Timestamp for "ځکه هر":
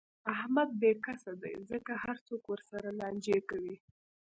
1.69-2.17